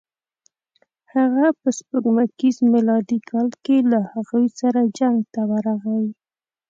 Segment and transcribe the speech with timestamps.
[1.13, 6.05] هغه په سپوږمیز میلادي کال کې له هغوی سره جنګ ته ورغی.